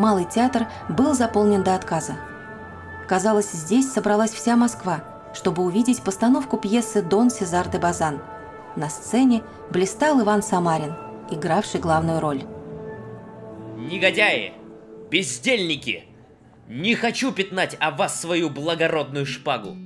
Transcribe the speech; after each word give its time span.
Малый 0.00 0.24
театр 0.24 0.66
был 0.88 1.12
заполнен 1.12 1.62
до 1.62 1.74
отказа. 1.74 2.14
Казалось, 3.06 3.50
здесь 3.52 3.92
собралась 3.92 4.30
вся 4.30 4.56
Москва, 4.56 5.04
чтобы 5.34 5.62
увидеть 5.62 6.00
постановку 6.00 6.56
пьесы 6.56 7.02
«Дон 7.02 7.28
Сезар 7.28 7.68
де 7.68 7.76
Базан». 7.76 8.22
На 8.76 8.88
сцене 8.88 9.42
блистал 9.70 10.18
Иван 10.22 10.42
Самарин, 10.42 10.94
игравший 11.30 11.80
главную 11.80 12.18
роль. 12.18 12.44
Негодяи! 13.76 14.54
Бездельники! 15.10 16.04
Не 16.66 16.94
хочу 16.94 17.30
пятнать 17.30 17.76
о 17.78 17.90
вас 17.90 18.18
свою 18.18 18.48
благородную 18.48 19.26
шпагу! 19.26 19.76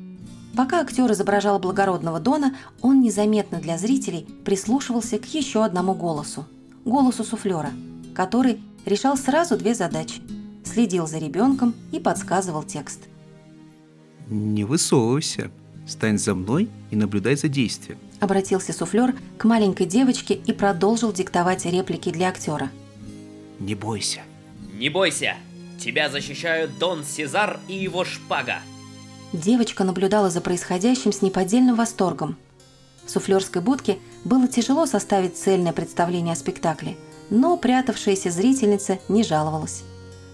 Пока 0.57 0.83
актер 0.83 1.11
изображал 1.11 1.59
благородного 1.59 2.21
Дона, 2.21 2.55
он 2.83 3.01
незаметно 3.01 3.59
для 3.59 3.79
зрителей 3.79 4.29
прислушивался 4.45 5.19
к 5.19 5.25
еще 5.35 5.65
одному 5.65 5.93
голосу– 5.93 6.47
голосу 6.85 7.25
суфлера, 7.25 7.73
который 8.15 8.61
решал 8.85 9.17
сразу 9.17 9.57
две 9.57 9.75
задачи– 9.75 10.21
следил 10.75 11.07
за 11.07 11.19
ребенком 11.19 11.75
и 11.93 12.01
подсказывал 12.01 12.63
текст. 12.63 13.01
«Не 14.29 14.65
высовывайся, 14.65 15.51
стань 15.87 16.19
за 16.19 16.35
мной 16.35 16.69
и 16.91 16.97
наблюдай 16.97 17.37
за 17.37 17.49
действием»,– 17.49 17.99
обратился 18.21 18.73
суфлер 18.73 19.15
к 19.39 19.45
маленькой 19.45 19.87
девочке 19.87 20.35
и 20.35 20.53
продолжил 20.53 21.13
диктовать 21.13 21.65
реплики 21.67 22.11
для 22.11 22.29
актера. 22.29 22.71
«Не 23.61 23.75
бойся». 23.75 24.23
«Не 24.75 24.89
бойся! 24.89 25.37
Тебя 25.79 26.09
защищают 26.09 26.79
Дон 26.79 27.05
Сезар 27.05 27.61
и 27.69 27.75
его 27.75 28.05
шпага!» 28.05 28.59
Девочка 29.33 29.85
наблюдала 29.85 30.31
за 30.31 30.41
происходящим 30.41 31.13
с 31.13 31.23
неподдельным 31.23 31.77
восторгом. 31.77 32.37
В 33.05 33.11
суфлерской 33.11 33.61
будке 33.61 33.99
было 34.25 34.49
тяжело 34.49 34.87
составить 34.87 35.37
цельное 35.37 35.73
представление 35.73 36.33
о 36.33 36.37
спектакле, 36.37 36.97
но 37.35 37.57
прятавшаяся 37.57 38.31
зрительница 38.31 39.01
не 39.09 39.25
жаловалась. 39.25 39.83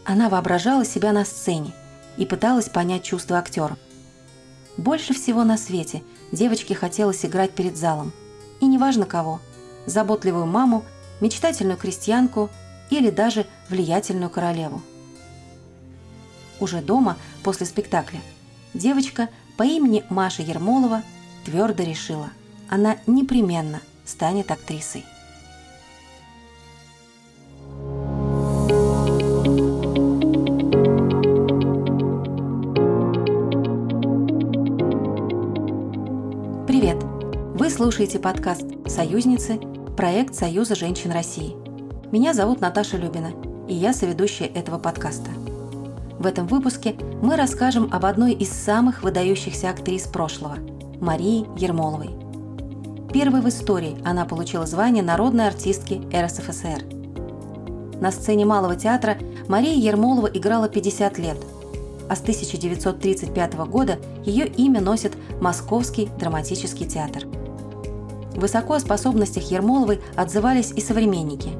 Она 0.04 0.28
воображала 0.28 0.84
себя 0.84 1.12
на 1.12 1.24
сцене 1.24 1.72
и 2.18 2.26
пыталась 2.26 2.68
понять 2.68 3.04
чувства 3.04 3.38
актера. 3.38 3.78
Больше 4.76 5.14
всего 5.14 5.42
на 5.42 5.56
свете 5.56 6.02
девочке 6.30 6.74
хотелось 6.74 7.24
играть 7.24 7.52
перед 7.52 7.76
залом. 7.76 8.12
И 8.60 8.66
неважно 8.66 9.06
кого– 9.06 9.40
заботливую 9.86 10.44
маму, 10.44 10.84
мечтательную 11.22 11.78
крестьянку 11.78 12.50
или 12.90 13.08
даже 13.08 13.46
влиятельную 13.70 14.28
королеву. 14.28 14.82
Уже 16.60 16.82
дома, 16.82 17.16
после 17.42 17.64
спектакля, 17.64 18.20
девочка 18.74 19.30
по 19.56 19.62
имени 19.62 20.04
Маша 20.10 20.42
Ермолова 20.42 21.02
твердо 21.46 21.82
решила, 21.82 22.28
она 22.68 22.98
непременно 23.06 23.80
станет 24.04 24.50
актрисой. 24.50 25.06
Слушаете 37.90 38.20
подкаст 38.20 38.62
«Союзницы» 38.86 39.58
проект 39.96 40.36
Союза 40.36 40.76
женщин 40.76 41.10
России. 41.10 41.56
Меня 42.12 42.34
зовут 42.34 42.60
Наташа 42.60 42.96
Любина, 42.96 43.32
и 43.68 43.74
я 43.74 43.92
соведущая 43.92 44.46
этого 44.46 44.78
подкаста– 44.78 45.28
в 46.20 46.24
этом 46.24 46.46
выпуске 46.46 46.94
мы 47.20 47.34
расскажем 47.34 47.88
об 47.90 48.06
одной 48.06 48.32
из 48.34 48.48
самых 48.52 49.02
выдающихся 49.02 49.70
актрис 49.70 50.04
прошлого– 50.04 50.58
Марии 51.00 51.46
Ермоловой. 51.58 52.10
Первой 53.12 53.40
в 53.40 53.48
истории 53.48 54.00
она 54.04 54.24
получила 54.24 54.66
звание 54.66 55.02
народной 55.02 55.48
артистки 55.48 56.00
РСФСР. 56.14 56.84
На 58.00 58.12
сцене 58.12 58.44
Малого 58.44 58.76
театра 58.76 59.18
Мария 59.48 59.74
Ермолова 59.74 60.28
играла 60.28 60.68
50 60.68 61.18
лет, 61.18 61.38
а 62.08 62.14
с 62.14 62.20
1935 62.20 63.54
года 63.66 63.98
ее 64.24 64.46
имя 64.46 64.80
носит 64.80 65.14
Московский 65.40 66.08
драматический 66.20 66.86
театр. 66.86 67.24
Высоко 68.34 68.74
о 68.74 68.80
способностях 68.80 69.50
Ермоловой 69.50 70.00
отзывались 70.16 70.72
и 70.72 70.80
современники. 70.80 71.50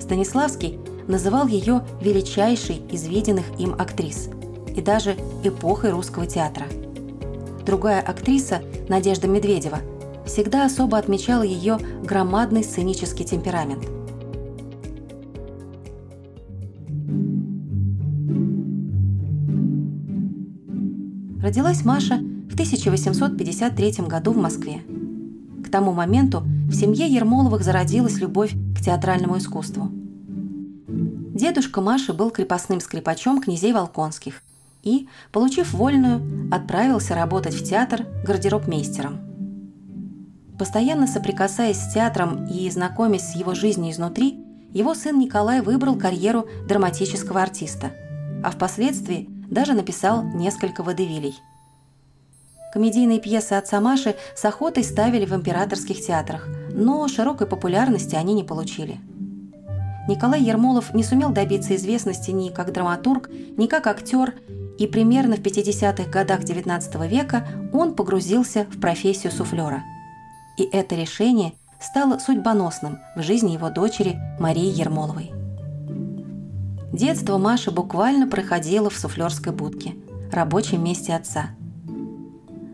Станиславский 0.00 0.78
называл 1.06 1.46
ее 1.46 1.82
величайшей 2.00 2.82
из 2.90 3.06
виденных 3.06 3.44
им 3.58 3.74
актрис 3.74 4.28
и 4.74 4.80
даже 4.80 5.16
эпохой 5.42 5.90
русского 5.90 6.26
театра. 6.26 6.66
Другая 7.66 8.00
актриса, 8.00 8.62
Надежда 8.88 9.26
Медведева, 9.26 9.80
всегда 10.24 10.64
особо 10.64 10.98
отмечала 10.98 11.42
ее 11.42 11.78
громадный 12.04 12.62
сценический 12.62 13.24
темперамент. 13.24 13.84
Родилась 21.42 21.84
Маша 21.84 22.16
в 22.48 22.54
1853 22.54 24.06
году 24.06 24.32
в 24.32 24.36
Москве. 24.36 24.82
К 25.68 25.70
тому 25.70 25.92
моменту 25.92 26.40
в 26.40 26.72
семье 26.72 27.06
Ермоловых 27.06 27.62
зародилась 27.62 28.18
любовь 28.18 28.54
к 28.76 28.82
театральному 28.82 29.38
искусству– 29.38 29.92
Дедушка 31.38 31.80
Маши 31.80 32.12
был 32.12 32.32
крепостным 32.32 32.80
скрипачом 32.80 33.40
князей 33.40 33.72
Волконских 33.72 34.42
и, 34.82 35.08
получив 35.30 35.72
вольную, 35.72 36.50
отправился 36.50 37.14
работать 37.14 37.54
в 37.54 37.62
театр 37.62 38.06
гардеробмейстером. 38.24 39.20
Постоянно 40.58 41.06
соприкасаясь 41.06 41.78
с 41.78 41.94
театром 41.94 42.46
и 42.46 42.68
знакомясь 42.70 43.22
с 43.22 43.36
его 43.36 43.54
жизнью 43.54 43.92
изнутри, 43.92 44.36
его 44.72 44.94
сын 44.96 45.16
Николай 45.16 45.60
выбрал 45.60 45.94
карьеру 45.94 46.48
драматического 46.66 47.40
артиста, 47.40 47.92
а 48.42 48.50
впоследствии 48.50 49.28
даже 49.48 49.74
написал 49.74 50.24
несколько 50.24 50.82
водевилей. 50.82 51.36
Комедийные 52.78 53.18
пьесы 53.18 53.54
отца 53.54 53.80
Маши 53.80 54.14
с 54.36 54.44
охотой 54.44 54.84
ставили 54.84 55.24
в 55.24 55.34
императорских 55.34 56.00
театрах, 56.00 56.46
но 56.70 57.08
широкой 57.08 57.48
популярности 57.48 58.14
они 58.14 58.34
не 58.34 58.44
получили– 58.44 59.00
Николай 60.08 60.40
Ермолов 60.40 60.94
не 60.94 61.02
сумел 61.02 61.30
добиться 61.30 61.74
известности 61.74 62.30
ни 62.30 62.50
как 62.50 62.72
драматург, 62.72 63.28
ни 63.58 63.66
как 63.66 63.88
актер, 63.88 64.34
и 64.78 64.86
примерно 64.86 65.36
в 65.36 65.40
50-х 65.40 66.08
годах 66.08 66.44
XIX 66.44 67.08
века 67.08 67.46
он 67.72 67.94
погрузился 67.94 68.64
в 68.70 68.80
профессию 68.80 69.32
суфлера. 69.32 69.82
И 70.56 70.62
это 70.62 70.94
решение 70.94 71.54
стало 71.80 72.20
судьбоносным 72.20 73.00
в 73.16 73.22
жизни 73.22 73.50
его 73.50 73.70
дочери 73.70 74.18
Марии 74.38 74.72
Ермоловой. 74.72 75.32
Детство 76.92 77.36
Маши 77.38 77.72
буквально 77.72 78.28
проходило 78.28 78.88
в 78.88 78.96
суфлерской 78.96 79.52
будке, 79.52 79.96
рабочем 80.32 80.82
месте 80.82 81.14
отца. 81.14 81.50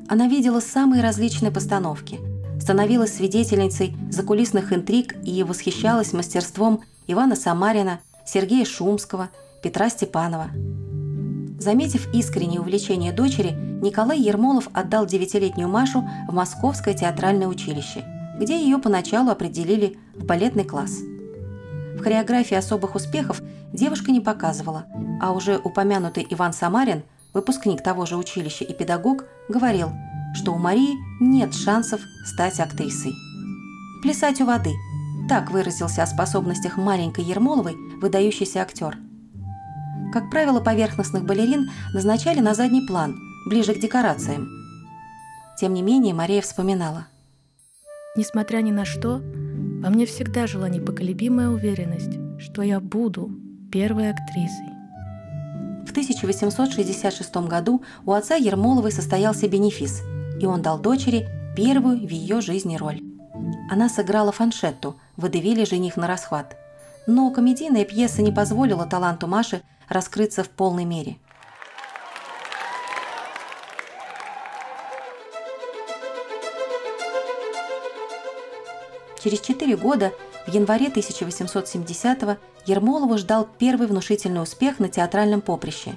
Она 0.09 0.29
видела 0.29 0.61
самые 0.61 1.03
различные 1.03 1.51
постановки, 1.51 2.21
становилась 2.61 3.15
свидетельницей 3.15 3.97
закулисных 4.11 4.73
интриг 4.73 5.17
и 5.25 5.43
восхищалась 5.43 6.13
мастерством 6.13 6.83
Ивана 7.07 7.37
Самарина, 7.37 8.01
Сергея 8.27 8.65
Шумского, 8.65 9.31
Петра 9.63 9.89
Степанова. 9.89 10.51
Заметив 11.59 12.13
искреннее 12.13 12.61
увлечение 12.61 13.13
дочери, 13.13 13.53
Николай 13.83 14.19
Ермолов 14.19 14.69
отдал 14.75 15.07
девятилетнюю 15.07 15.69
Машу 15.69 16.07
в 16.29 16.35
Московское 16.35 16.95
театральное 16.95 17.47
училище, 17.47 18.05
где 18.39 18.63
ее 18.63 18.79
поначалу 18.79 19.31
определили 19.31 19.97
в 20.15 20.25
балетный 20.25 20.65
класс. 20.65 20.99
В 21.97 22.03
хореографии 22.03 22.57
особых 22.57 22.95
успехов 22.95 23.41
девушка 23.73 24.11
не 24.11 24.21
показывала, 24.21 24.85
а 25.23 25.33
уже 25.33 25.59
упомянутый 25.59 26.27
Иван 26.29 26.53
Самарин, 26.53 27.03
выпускник 27.35 27.83
того 27.83 28.07
же 28.07 28.17
училища 28.17 28.65
и 28.65 28.73
педагог, 28.73 29.25
говорил, 29.49 29.91
что 30.35 30.53
у 30.53 30.59
Марии 30.59 30.97
нет 31.21 31.55
шансов 31.55 32.01
стать 32.25 32.61
актрисой. 32.61 33.13
«Плясать 34.03 34.41
у 34.41 34.47
воды», 34.47 34.73
так 35.29 35.51
выразился 35.51 36.03
о 36.03 36.07
способностях 36.07 36.77
маленькой 36.77 37.25
Ермоловой 37.25 37.77
выдающийся 38.01 38.61
актер. 38.61 38.99
Как 40.13 40.31
правило, 40.31 40.61
поверхностных 40.61 41.25
балерин 41.25 41.71
назначали 41.93 42.41
на 42.41 42.55
задний 42.55 42.87
план, 42.87 43.17
ближе 43.47 43.75
к 43.75 43.81
декорациям. 43.81 44.49
Тем 45.59 45.73
не 45.73 45.83
менее, 45.83 46.15
Мария 46.15 46.43
вспоминала. 46.43 47.07
Несмотря 48.17 48.59
ни 48.59 48.71
на 48.71 48.85
что, 48.85 49.23
во 49.83 49.91
мне 49.91 50.07
всегда 50.07 50.47
жила 50.47 50.69
непоколебимая 50.69 51.49
уверенность, 51.49 52.19
что 52.39 52.63
я 52.63 52.81
буду 52.81 53.31
первой 53.73 54.11
актрисой. 54.11 54.74
В 55.87 55.91
1866 55.91 57.37
году 57.49 57.83
у 58.07 58.13
отца 58.13 58.35
Ермоловой 58.37 58.91
состоялся 58.91 59.47
бенефис, 59.49 60.03
и 60.41 60.47
он 60.47 60.63
дал 60.63 60.79
дочери 60.79 61.29
первую 61.55 61.99
в 61.99 62.11
ее 62.11 62.41
жизни 62.41 62.77
роль. 62.77 63.01
Она 63.71 63.89
сыграла 63.89 64.33
фаншетту 64.33 64.99
в 65.17 65.23
водевиле 65.23 65.65
«Жених 65.65 65.97
на 65.97 66.07
расхват». 66.07 66.57
Но 67.07 67.31
комедийная 67.31 67.85
пьеса 67.85 68.23
не 68.23 68.33
позволила 68.33 68.87
таланту 68.87 69.27
Маши 69.27 69.63
раскрыться 69.89 70.43
в 70.43 70.49
полной 70.49 70.85
мере. 70.85 71.19
Через 79.23 79.41
четыре 79.41 79.77
года 79.77 80.13
В 80.47 80.53
январе 80.53 80.89
1870-го 80.89 82.37
Ермолова 82.67 83.17
ждал 83.17 83.49
первый 83.59 83.87
внушительный 83.87 84.43
успех 84.43 84.79
на 84.79 84.89
театральном 84.89 85.41
поприще. 85.41 85.97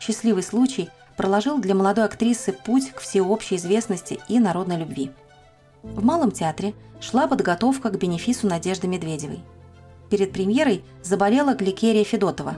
Счастливый 0.00 0.42
случай 0.42 0.90
проложил 1.16 1.58
для 1.58 1.74
молодой 1.74 2.04
актрисы 2.04 2.52
путь 2.52 2.90
к 2.92 3.00
всеобщей 3.00 3.56
известности 3.56 4.20
и 4.28 4.38
народной 4.38 4.76
любви. 4.76 5.10
В 5.82 6.04
Малом 6.04 6.30
театре 6.30 6.74
шла 7.00 7.26
подготовка 7.26 7.90
к 7.90 7.98
бенефису 7.98 8.46
Надежды 8.46 8.86
Медведевой. 8.86 9.40
Перед 10.08 10.32
премьерой 10.32 10.84
заболела 11.02 11.54
Гликерия 11.54 12.04
Федотова. 12.04 12.56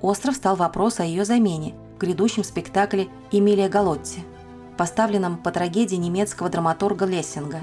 Остро 0.00 0.32
встал 0.32 0.56
вопрос 0.56 1.00
о 1.00 1.04
ее 1.04 1.24
замене 1.24 1.74
в 1.96 1.98
грядущем 1.98 2.44
спектакле 2.44 3.08
«Эмилия 3.30 3.68
Галотти», 3.68 4.20
поставленном 4.76 5.38
по 5.38 5.50
трагедии 5.50 5.96
немецкого 5.96 6.48
драматурга 6.48 7.04
Лессинга. 7.04 7.62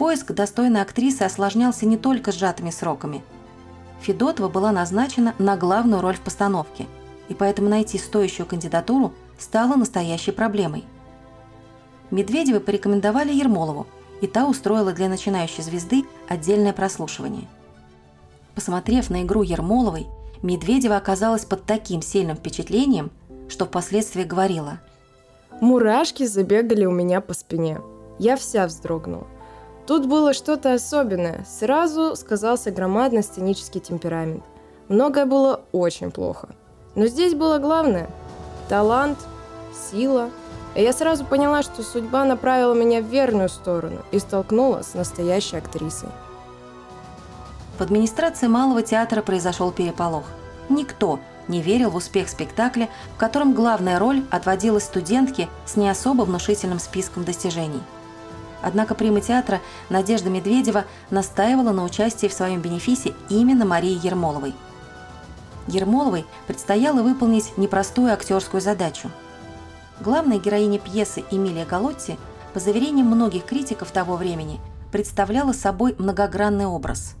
Поиск 0.00 0.32
достойной 0.32 0.80
актрисы 0.80 1.24
осложнялся 1.24 1.84
не 1.84 1.98
только 1.98 2.32
сжатыми 2.32 2.70
сроками. 2.70 3.22
Федотова 4.00 4.48
была 4.48 4.72
назначена 4.72 5.34
на 5.38 5.58
главную 5.58 6.00
роль 6.00 6.14
в 6.14 6.22
постановке, 6.22 6.86
и 7.28 7.34
поэтому 7.34 7.68
найти 7.68 7.98
стоящую 7.98 8.46
кандидатуру 8.46 9.12
стало 9.38 9.76
настоящей 9.76 10.30
проблемой. 10.30 10.86
Медведевы 12.10 12.60
порекомендовали 12.60 13.30
Ермолову, 13.30 13.86
и 14.22 14.26
та 14.26 14.46
устроила 14.46 14.94
для 14.94 15.10
начинающей 15.10 15.62
звезды 15.62 16.06
отдельное 16.30 16.72
прослушивание. 16.72 17.46
Посмотрев 18.54 19.10
на 19.10 19.22
игру 19.22 19.42
Ермоловой, 19.42 20.06
Медведева 20.40 20.96
оказалась 20.96 21.44
под 21.44 21.66
таким 21.66 22.00
сильным 22.00 22.38
впечатлением, 22.38 23.10
что 23.50 23.66
впоследствии 23.66 24.24
говорила 24.24 24.80
Мурашки 25.60 26.24
забегали 26.24 26.86
у 26.86 26.90
меня 26.90 27.20
по 27.20 27.34
спине. 27.34 27.82
Я 28.18 28.38
вся 28.38 28.66
вздрогнула. 28.66 29.26
Тут 29.90 30.06
было 30.06 30.34
что-то 30.34 30.72
особенное. 30.72 31.44
Сразу 31.44 32.14
сказался 32.14 32.70
громадный 32.70 33.24
сценический 33.24 33.80
темперамент. 33.80 34.44
Многое 34.86 35.26
было 35.26 35.62
очень 35.72 36.12
плохо. 36.12 36.50
Но 36.94 37.08
здесь 37.08 37.34
было 37.34 37.58
главное– 37.58 38.08
талант, 38.68 39.18
сила. 39.90 40.30
И 40.76 40.82
я 40.82 40.92
сразу 40.92 41.24
поняла, 41.24 41.64
что 41.64 41.82
судьба 41.82 42.22
направила 42.22 42.72
меня 42.72 43.00
в 43.00 43.06
верную 43.06 43.48
сторону 43.48 44.02
и 44.12 44.20
столкнула 44.20 44.82
с 44.82 44.94
настоящей 44.94 45.56
актрисой. 45.56 46.10
В 47.76 47.82
администрации 47.82 48.46
Малого 48.46 48.82
театра 48.82 49.22
произошел 49.22 49.72
переполох. 49.72 50.26
Никто 50.68 51.18
не 51.48 51.62
верил 51.62 51.90
в 51.90 51.96
успех 51.96 52.28
спектакля, 52.28 52.88
в 53.16 53.18
котором 53.18 53.54
главная 53.54 53.98
роль 53.98 54.22
отводилась 54.30 54.84
студентке 54.84 55.48
с 55.66 55.74
не 55.74 55.90
особо 55.90 56.22
внушительным 56.22 56.78
списком 56.78 57.24
достижений. 57.24 57.82
Однако 58.62 58.94
прима 58.94 59.20
театра 59.20 59.60
Надежда 59.88 60.30
Медведева 60.30 60.84
настаивала 61.10 61.72
на 61.72 61.84
участии 61.84 62.26
в 62.26 62.32
своем 62.32 62.60
бенефисе 62.60 63.14
именно 63.28 63.64
Марии 63.64 64.04
Ермоловой. 64.04 64.54
Ермоловой 65.66 66.26
предстояло 66.46 67.02
выполнить 67.02 67.56
непростую 67.56 68.12
актерскую 68.12 68.60
задачу. 68.60 69.10
Главная 70.00 70.38
героиня 70.38 70.78
пьесы 70.78 71.24
Эмилия 71.30 71.64
Галотти, 71.64 72.18
по 72.52 72.60
заверениям 72.60 73.06
многих 73.06 73.44
критиков 73.44 73.90
того 73.90 74.16
времени, 74.16 74.60
представляла 74.90 75.52
собой 75.52 75.94
многогранный 75.98 76.66
образ 76.66 77.14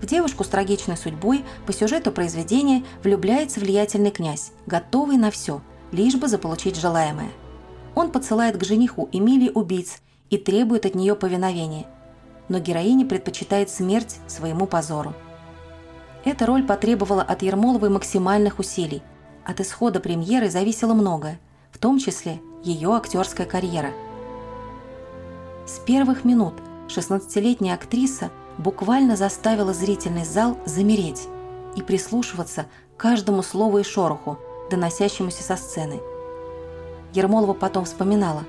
в 0.00 0.06
девушку 0.06 0.44
с 0.44 0.48
трагичной 0.48 0.96
судьбой 0.96 1.44
по 1.66 1.72
сюжету 1.72 2.12
произведения 2.12 2.84
влюбляется 3.02 3.60
влиятельный 3.60 4.10
князь, 4.10 4.52
готовый 4.66 5.16
на 5.16 5.30
все, 5.30 5.62
лишь 5.90 6.16
бы 6.16 6.28
заполучить 6.28 6.76
желаемое. 6.76 7.30
Он 7.94 8.10
подсылает 8.10 8.58
к 8.58 8.64
жениху 8.64 9.08
Эмилии 9.12 9.50
убийц 9.52 10.02
и 10.30 10.38
требует 10.38 10.86
от 10.86 10.94
нее 10.94 11.14
повиновения. 11.14 11.86
Но 12.48 12.58
героиня 12.58 13.06
предпочитает 13.06 13.70
смерть 13.70 14.16
своему 14.26 14.66
позору. 14.66 15.14
Эта 16.24 16.46
роль 16.46 16.64
потребовала 16.64 17.22
от 17.22 17.42
Ермоловой 17.42 17.90
максимальных 17.90 18.58
усилий. 18.58 19.02
От 19.44 19.60
исхода 19.60 20.00
премьеры 20.00 20.50
зависело 20.50 20.94
многое, 20.94 21.38
в 21.70 21.78
том 21.78 21.98
числе 21.98 22.40
ее 22.64 22.94
актерская 22.94 23.46
карьера. 23.46 23.90
С 25.66 25.78
первых 25.80 26.24
минут 26.24 26.54
16-летняя 26.88 27.74
актриса– 27.74 28.30
буквально 28.58 29.16
заставила 29.16 29.72
зрительный 29.72 30.24
зал 30.24 30.58
замереть 30.64 31.28
и 31.76 31.82
прислушиваться 31.82 32.66
к 32.96 33.00
каждому 33.00 33.42
слову 33.42 33.78
и 33.78 33.82
шороху, 33.82 34.38
доносящемуся 34.70 35.42
со 35.42 35.56
сцены. 35.56 36.00
Ермолова 37.12 37.54
потом 37.54 37.84
вспоминала. 37.84 38.44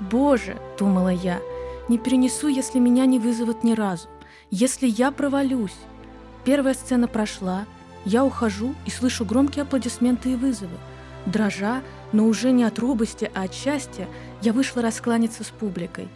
«Боже!»– 0.00 0.56
думала 0.78 1.08
я. 1.08 1.40
«Не 1.88 1.98
перенесу, 1.98 2.48
если 2.48 2.78
меня 2.78 3.06
не 3.06 3.18
вызовут 3.18 3.64
ни 3.64 3.72
разу. 3.72 4.08
Если 4.50 4.86
я 4.86 5.10
провалюсь!» 5.10 5.76
Первая 6.44 6.74
сцена 6.74 7.06
прошла, 7.06 7.66
я 8.04 8.24
ухожу 8.24 8.74
и 8.86 8.90
слышу 8.90 9.24
громкие 9.24 9.62
аплодисменты 9.62 10.32
и 10.32 10.36
вызовы. 10.36 10.76
Дрожа, 11.26 11.82
но 12.12 12.24
уже 12.24 12.50
не 12.50 12.64
от 12.64 12.78
робости, 12.78 13.30
а 13.34 13.42
от 13.42 13.52
счастья, 13.52 14.08
я 14.40 14.52
вышла 14.52 14.80
раскланяться 14.80 15.44
с 15.44 15.48
публикой. 15.48 16.08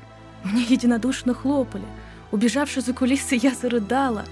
Мне 0.45 0.63
единодушно 0.63 1.35
хлопали– 1.35 1.85
Убежавши 2.35 2.81
за 2.81 2.93
кулисы, 2.93 3.37
я 3.37 3.55
зарыдала. 3.55 4.25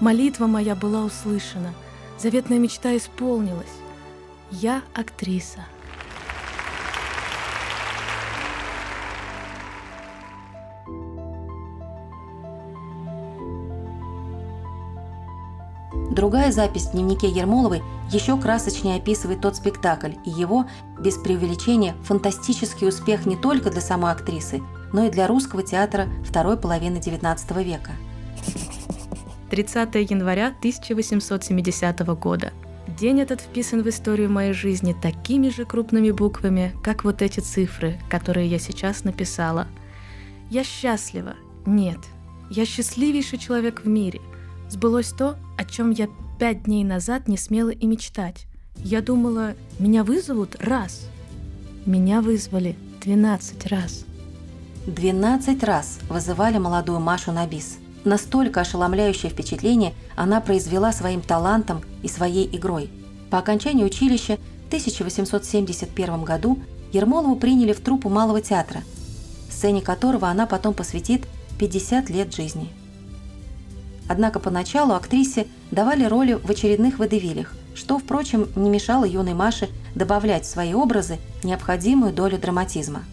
Молитва 0.00 0.46
моя 0.46 0.74
была 0.74 1.04
услышана. 1.04 1.74
Заветная 2.18 2.58
мечта 2.58 2.96
исполнилась. 2.96 3.66
Я 4.50 4.80
актриса. 4.94 5.66
Другая 16.10 16.50
запись 16.50 16.86
в 16.86 16.92
дневнике 16.92 17.28
Ермоловой 17.28 17.82
еще 18.10 18.36
красочнее 18.36 18.96
описывает 18.96 19.40
тот 19.40 19.54
спектакль 19.54 20.12
и 20.24 20.30
его, 20.30 20.66
без 20.98 21.16
преувеличения, 21.16 21.94
фантастический 22.02 22.88
успех 22.88 23.26
не 23.26 23.36
только 23.36 23.70
для 23.70 23.80
самой 23.80 24.10
актрисы, 24.10 24.60
но 24.92 25.06
и 25.06 25.10
для 25.10 25.28
русского 25.28 25.62
театра 25.62 26.08
второй 26.24 26.56
половины 26.56 26.96
XIX 26.96 27.62
века. 27.62 27.92
30 29.50 29.94
января 30.10 30.48
1870 30.48 32.00
года. 32.18 32.52
День 32.98 33.20
этот 33.20 33.40
вписан 33.40 33.82
в 33.82 33.88
историю 33.88 34.30
моей 34.30 34.52
жизни 34.52 34.96
такими 35.00 35.48
же 35.48 35.64
крупными 35.64 36.10
буквами, 36.10 36.74
как 36.82 37.04
вот 37.04 37.22
эти 37.22 37.38
цифры, 37.38 38.00
которые 38.08 38.48
я 38.48 38.58
сейчас 38.58 39.04
написала. 39.04 39.68
Я 40.50 40.64
счастлива. 40.64 41.34
Нет, 41.66 41.98
я 42.50 42.66
счастливейший 42.66 43.38
человек 43.38 43.82
в 43.84 43.88
мире. 43.88 44.20
Сбылось 44.70 45.10
то, 45.10 45.36
о 45.58 45.64
чем 45.64 45.90
я 45.90 46.08
пять 46.38 46.62
дней 46.62 46.84
назад 46.84 47.26
не 47.26 47.36
смела 47.36 47.70
и 47.70 47.86
мечтать. 47.86 48.46
Я 48.76 49.02
думала, 49.02 49.54
меня 49.80 50.04
вызовут 50.04 50.56
раз. 50.60 51.08
Меня 51.86 52.20
вызвали 52.20 52.76
12 53.02 53.66
раз. 53.66 54.04
12 54.86 55.64
раз 55.64 55.98
вызывали 56.08 56.58
молодую 56.58 57.00
Машу 57.00 57.32
на 57.32 57.46
бис. 57.46 57.78
Настолько 58.04 58.60
ошеломляющее 58.60 59.30
впечатление 59.30 59.92
она 60.16 60.40
произвела 60.40 60.92
своим 60.92 61.20
талантом 61.20 61.82
и 62.02 62.08
своей 62.08 62.48
игрой. 62.56 62.90
По 63.28 63.38
окончании 63.38 63.84
училища 63.84 64.38
в 64.64 64.66
1871 64.68 66.22
году 66.22 66.58
Ермолову 66.92 67.36
приняли 67.36 67.72
в 67.72 67.80
труппу 67.80 68.08
Малого 68.08 68.40
театра, 68.40 68.82
сцене 69.50 69.82
которого 69.82 70.28
она 70.28 70.46
потом 70.46 70.74
посвятит 70.74 71.26
50 71.58 72.08
лет 72.08 72.34
жизни. 72.34 72.70
Однако 74.10 74.40
поначалу 74.40 74.94
актрисе 74.94 75.46
давали 75.70 76.02
роли 76.02 76.32
в 76.32 76.50
очередных 76.50 76.98
водевилях, 76.98 77.54
что, 77.76 77.96
впрочем, 77.96 78.48
не 78.56 78.68
мешало 78.68 79.04
юной 79.04 79.34
Маше 79.34 79.68
добавлять 79.94 80.44
в 80.44 80.48
свои 80.48 80.74
образы 80.74 81.20
необходимую 81.44 82.12
долю 82.12 82.36
драматизма. 82.36 83.04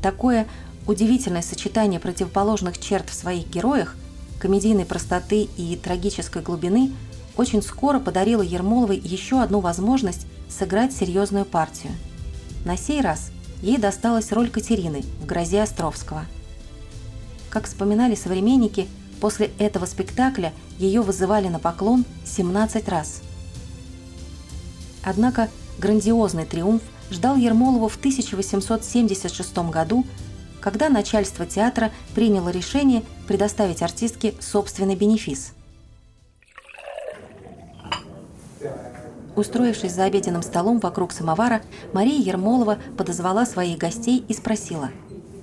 Такое 0.00 0.46
удивительное 0.86 1.42
сочетание 1.42 2.00
противоположных 2.00 2.78
черт 2.78 3.10
в 3.10 3.12
своих 3.12 3.46
героях, 3.50 3.94
комедийной 4.38 4.86
простоты 4.86 5.48
и 5.58 5.76
трагической 5.76 6.40
глубины, 6.40 6.90
очень 7.36 7.60
скоро 7.60 8.00
подарило 8.00 8.40
Ермоловой 8.40 8.96
еще 8.96 9.42
одну 9.42 9.60
возможность 9.60 10.26
сыграть 10.48 10.94
серьезную 10.94 11.44
партию. 11.44 11.92
На 12.64 12.78
сей 12.78 13.02
раз 13.02 13.30
ей 13.60 13.76
досталась 13.76 14.32
роль 14.32 14.48
Катерины 14.48 15.02
в 15.20 15.26
«Грозе 15.26 15.60
Островского». 15.60 16.24
Как 17.50 17.66
вспоминали 17.66 18.14
современники, 18.14 18.88
после 19.20 19.50
этого 19.58 19.86
спектакля 19.86 20.52
ее 20.78 21.02
вызывали 21.02 21.48
на 21.48 21.58
поклон 21.58 22.04
17 22.24 22.88
раз. 22.88 23.22
Однако 25.02 25.50
грандиозный 25.78 26.46
триумф 26.46 26.82
ждал 27.10 27.36
Ермолову 27.36 27.88
в 27.88 27.96
1876 27.96 29.56
году, 29.70 30.04
когда 30.60 30.88
начальство 30.88 31.46
театра 31.46 31.90
приняло 32.14 32.48
решение 32.48 33.02
предоставить 33.28 33.82
артистке 33.82 34.34
собственный 34.40 34.96
бенефис. 34.96 35.52
Устроившись 39.36 39.92
за 39.92 40.04
обеденным 40.04 40.42
столом 40.42 40.78
вокруг 40.78 41.12
самовара, 41.12 41.62
Мария 41.92 42.20
Ермолова 42.20 42.78
подозвала 42.96 43.46
своих 43.46 43.78
гостей 43.78 44.24
и 44.26 44.32
спросила. 44.32 44.90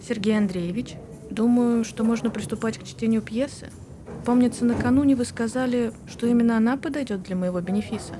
«Сергей 0.07 0.37
Андреевич, 0.37 0.95
Думаю, 1.31 1.85
что 1.85 2.03
можно 2.03 2.29
приступать 2.29 2.77
к 2.77 2.83
чтению 2.83 3.21
пьесы. 3.21 3.69
Помнится, 4.25 4.65
накануне 4.65 5.15
вы 5.15 5.23
сказали, 5.23 5.93
что 6.05 6.27
именно 6.27 6.57
она 6.57 6.75
подойдет 6.75 7.23
для 7.23 7.37
моего 7.37 7.61
бенефиса. 7.61 8.15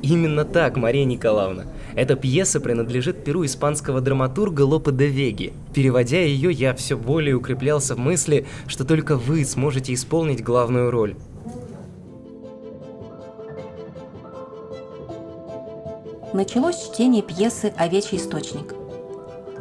Именно 0.00 0.46
так, 0.46 0.78
Мария 0.78 1.04
Николаевна. 1.04 1.64
Эта 1.94 2.16
пьеса 2.16 2.58
принадлежит 2.58 3.22
перу 3.22 3.44
испанского 3.44 4.00
драматурга 4.00 4.62
Лопе 4.62 4.92
де 4.92 5.08
Веги. 5.08 5.52
Переводя 5.74 6.20
ее, 6.20 6.50
я 6.50 6.74
все 6.74 6.96
более 6.96 7.34
укреплялся 7.34 7.94
в 7.94 7.98
мысли, 7.98 8.46
что 8.66 8.86
только 8.86 9.16
вы 9.18 9.44
сможете 9.44 9.92
исполнить 9.92 10.42
главную 10.42 10.90
роль. 10.90 11.14
Началось 16.32 16.88
чтение 16.90 17.22
пьесы 17.22 17.74
«Овечий 17.76 18.16
источник». 18.16 18.81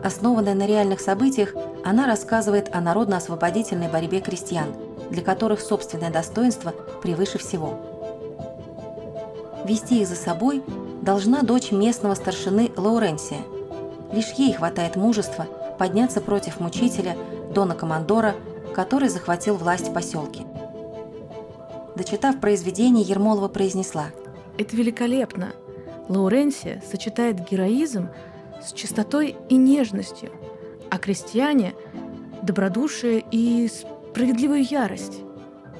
Основанная 0.03 0.55
на 0.55 0.65
реальных 0.65 0.99
событиях, 0.99 1.53
она 1.83 2.07
рассказывает 2.07 2.73
о 2.73 2.81
народно-освободительной 2.81 3.89
борьбе 3.89 4.19
крестьян, 4.19 4.73
для 5.09 5.21
которых 5.21 5.61
собственное 5.61 6.11
достоинство 6.11 6.73
превыше 7.01 7.37
всего– 7.37 7.79
Вести 9.65 10.01
их 10.01 10.07
за 10.07 10.15
собой 10.15 10.63
должна 11.01 11.43
дочь 11.43 11.71
местного 11.71 12.15
старшины 12.15 12.71
Лауренсия. 12.75 13.39
Лишь 14.11 14.31
ей 14.31 14.53
хватает 14.53 14.95
мужества 14.95 15.47
подняться 15.77 16.19
против 16.21 16.59
мучителя 16.59 17.15
Дона 17.53 17.75
Командора, 17.75 18.35
который 18.73 19.09
захватил 19.09 19.55
власть 19.55 19.89
в 19.89 19.93
поселке. 19.93 20.43
Дочитав 21.95 22.39
произведение, 22.39 23.03
Ермолова 23.03 23.47
произнесла 23.47 24.07
«Это 24.57 24.75
великолепно! 24.75 25.53
Лауренсия 26.09 26.81
сочетает 26.89 27.49
героизм 27.49 28.09
с 28.63 28.73
чистотой 28.73 29.35
и 29.49 29.55
нежностью, 29.55 30.31
а 30.89 30.97
крестьяне– 30.97 31.73
добродушие 32.41 33.23
и 33.31 33.69
справедливую 33.69 34.63
ярость. 34.63 35.21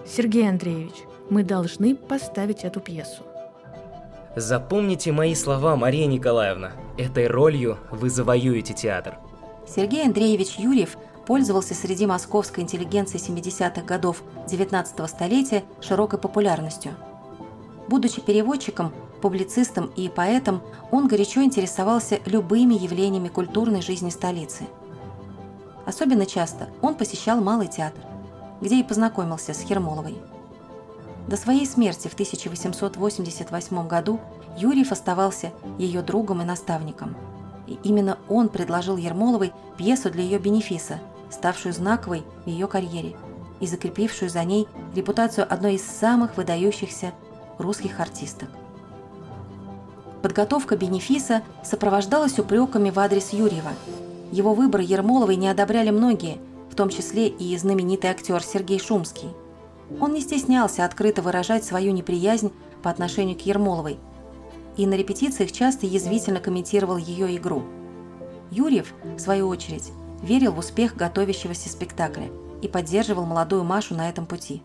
Сергей 0.05 0.47
Андреевич, 0.47 0.95
мы 1.29 1.43
должны 1.43 1.95
поставить 1.95 2.63
эту 2.63 2.79
пьесу. 2.79 3.23
Запомните 4.35 5.11
мои 5.11 5.35
слова, 5.35 5.75
Мария 5.75 6.07
Николаевна. 6.07 6.71
Этой 6.97 7.27
ролью 7.27 7.77
вы 7.89 8.09
завоюете 8.09 8.73
театр. 8.73 9.17
Сергей 9.67 10.05
Андреевич 10.05 10.55
Юрьев 10.57 10.97
пользовался 11.25 11.73
среди 11.73 12.05
московской 12.05 12.63
интеллигенции 12.63 13.19
70-х 13.19 13.81
годов 13.83 14.23
19 14.47 15.09
столетия 15.09 15.63
широкой 15.81 16.19
популярностью. 16.19 16.93
Будучи 17.91 18.21
переводчиком, 18.21 18.93
публицистом 19.21 19.91
и 19.97 20.07
поэтом, 20.07 20.61
он 20.91 21.09
горячо 21.09 21.43
интересовался 21.43 22.21
любыми 22.25 22.73
явлениями 22.73 23.27
культурной 23.27 23.81
жизни 23.81 24.09
столицы. 24.09 24.63
Особенно 25.85 26.25
часто 26.25 26.69
он 26.81 26.95
посещал 26.95 27.41
Малый 27.41 27.67
театр, 27.67 28.01
где 28.61 28.79
и 28.79 28.83
познакомился 28.83 29.53
с 29.53 29.63
Ермоловой. 29.63 30.15
До 31.27 31.35
своей 31.35 31.65
смерти 31.65 32.07
в 32.07 32.13
1888 32.13 33.87
году 33.89 34.21
Юрьев 34.57 34.93
оставался 34.93 35.51
ее 35.77 36.01
другом 36.01 36.41
и 36.41 36.45
наставником. 36.45 37.13
И 37.67 37.77
именно 37.83 38.17
он 38.29 38.47
предложил 38.47 38.95
Ермоловой 38.95 39.51
пьесу 39.77 40.09
для 40.09 40.23
ее 40.23 40.39
бенефиса, 40.39 41.01
ставшую 41.29 41.73
знаковой 41.73 42.23
в 42.45 42.47
ее 42.47 42.67
карьере 42.67 43.17
и 43.59 43.67
закрепившую 43.67 44.29
за 44.29 44.45
ней 44.45 44.69
репутацию 44.95 45.45
одной 45.53 45.75
из 45.75 45.85
самых 45.85 46.37
выдающихся 46.37 47.11
русских 47.61 47.99
артисток. 47.99 48.49
Подготовка 50.21 50.75
бенефиса 50.75 51.41
сопровождалась 51.63 52.37
упреками 52.37 52.89
в 52.89 52.99
адрес 52.99 53.33
Юрьева. 53.33 53.71
Его 54.31 54.53
выбор 54.53 54.81
Ермоловой 54.81 55.35
не 55.35 55.47
одобряли 55.47 55.89
многие, 55.89 56.37
в 56.69 56.75
том 56.75 56.89
числе 56.89 57.27
и 57.27 57.57
знаменитый 57.57 58.09
актер 58.09 58.43
Сергей 58.43 58.79
Шумский– 58.79 59.29
он 59.99 60.13
не 60.13 60.21
стеснялся 60.21 60.85
открыто 60.85 61.21
выражать 61.21 61.65
свою 61.65 61.91
неприязнь 61.91 62.51
по 62.81 62.89
отношению 62.89 63.37
к 63.37 63.41
Ермоловой 63.41 63.97
и 64.77 64.87
на 64.87 64.93
репетициях 64.93 65.51
часто 65.51 65.85
язвительно 65.85 66.39
комментировал 66.39 66.95
ее 66.95 67.35
игру. 67.35 67.63
Юрьев, 68.51 68.93
в 69.03 69.19
свою 69.19 69.49
очередь, 69.49 69.91
верил 70.23 70.53
в 70.53 70.59
успех 70.59 70.95
готовящегося 70.95 71.69
спектакля 71.69 72.29
и 72.61 72.67
поддерживал 72.67 73.25
молодую 73.25 73.63
Машу 73.65 73.95
на 73.95 74.07
этом 74.07 74.25
пути. 74.25 74.63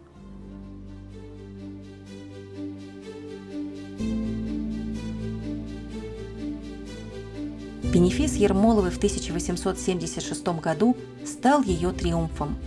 Бенефис 7.97 8.35
Ермоловой 8.35 8.91
в 8.91 8.99
1876 8.99 10.47
году 10.61 10.97
стал 11.25 11.63
ее 11.63 11.91
триумфом– 11.91 12.57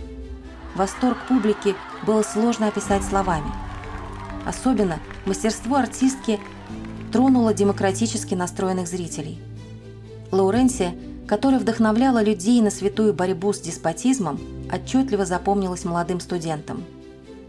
Восторг 0.74 1.18
публики 1.28 1.74
было 2.06 2.22
сложно 2.22 2.68
описать 2.68 3.02
словами. 3.02 3.50
Особенно 4.46 5.00
мастерство 5.26 5.76
артистки 5.76 6.38
тронуло 7.12 7.52
демократически 7.52 8.34
настроенных 8.34 8.86
зрителей. 8.86 9.40
Лауренсия, 10.30 10.94
которая 11.26 11.60
вдохновляла 11.60 12.22
людей 12.22 12.60
на 12.60 12.70
святую 12.70 13.14
борьбу 13.14 13.52
с 13.52 13.60
деспотизмом, 13.60 14.40
отчетливо 14.72 15.24
запомнилась 15.24 15.84
молодым 15.84 16.20
студентам. 16.20 16.84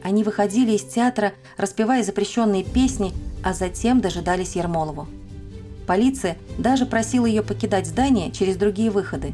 Они 0.03 0.23
выходили 0.23 0.71
из 0.71 0.83
театра, 0.83 1.33
распевая 1.57 2.03
запрещенные 2.03 2.63
песни, 2.63 3.13
а 3.43 3.53
затем 3.53 4.01
дожидались 4.01 4.55
Ермолову. 4.55 5.07
Полиция 5.91 6.38
даже 6.57 6.86
просила 6.86 7.25
ее 7.25 7.43
покидать 7.43 7.86
здание 7.86 8.31
через 8.31 8.55
другие 8.55 8.89
выходы. 8.89 9.33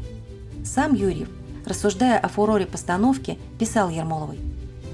Сам 0.64 0.92
Юрьев 0.92 1.28
рассуждая 1.64 2.18
о 2.18 2.26
фуроре 2.26 2.66
постановки, 2.66 3.38
писал 3.60 3.90
Ермоловой. 3.90 4.38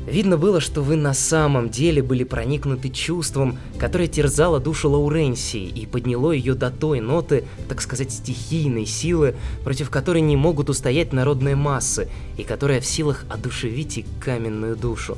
Видно 0.07 0.37
было, 0.37 0.61
что 0.61 0.83
вы 0.83 0.97
на 0.97 1.15
самом 1.15 1.71
деле 1.71 2.03
были 2.03 2.23
проникнуты 2.23 2.91
чувством, 2.91 3.57
которое 3.79 4.09
терзало 4.09 4.61
душу 4.61 4.91
Лауренсии 4.91 5.65
и 5.65 5.87
подняло 5.87 6.33
ее 6.33 6.53
до 6.53 6.71
той 6.71 7.01
ноты, 7.01 7.47
так 7.67 7.81
сказать, 7.81 8.13
стихийной 8.13 8.85
силы, 8.85 9.35
против 9.63 9.89
которой 9.89 10.21
не 10.21 10.37
могут 10.37 10.69
устоять 10.69 11.15
народные 11.15 11.57
массы, 11.57 12.11
и 12.37 12.43
которая 12.43 12.83
в 12.83 12.87
силах 12.87 13.25
одушевить 13.31 13.97
и 13.97 14.07
каменную 14.23 14.77
душу. 14.77 15.17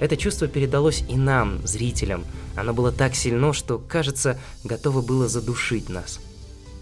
Это 0.00 0.16
чувство 0.16 0.48
передалось 0.48 1.04
и 1.08 1.16
нам, 1.16 1.60
зрителям. 1.64 2.24
Оно 2.56 2.72
было 2.72 2.92
так 2.92 3.14
сильно, 3.14 3.52
что, 3.52 3.78
кажется, 3.78 4.38
готово 4.64 5.02
было 5.02 5.28
задушить 5.28 5.88
нас. 5.88 6.20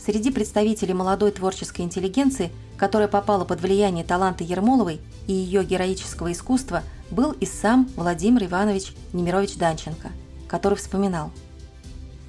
Среди 0.04 0.30
представителей 0.30 0.94
молодой 0.94 1.30
творческой 1.30 1.82
интеллигенции– 1.82 2.50
которая 2.82 3.06
попала 3.06 3.44
под 3.44 3.60
влияние 3.60 4.04
таланта 4.04 4.42
Ермоловой 4.42 5.00
и 5.28 5.32
ее 5.32 5.62
героического 5.62 6.32
искусства, 6.32 6.82
был 7.12 7.30
и 7.30 7.46
сам 7.46 7.88
Владимир 7.94 8.42
Иванович 8.46 8.94
Немирович 9.12 9.54
Данченко, 9.54 10.08
который 10.48 10.74
вспоминал. 10.74 11.30